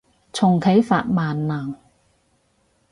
[0.33, 1.75] 重啟法萬能